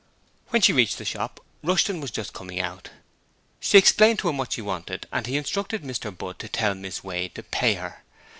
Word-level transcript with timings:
When 0.47 0.63
she 0.63 0.73
reached 0.73 0.97
the 0.97 1.05
shop 1.05 1.39
Rushton 1.61 2.01
was 2.01 2.09
just 2.09 2.33
coming 2.33 2.59
out. 2.59 2.89
She 3.59 3.77
explained 3.77 4.17
to 4.17 4.29
him 4.29 4.37
what 4.39 4.53
she 4.53 4.61
wanted 4.63 5.05
and 5.11 5.27
he 5.27 5.37
instructed 5.37 5.83
Mr 5.83 6.09
Budd 6.09 6.39
to 6.39 6.49
tell 6.49 6.73
Miss 6.73 7.03
Wade 7.03 7.35
to 7.35 7.43
pay 7.43 7.75
her. 7.75 8.01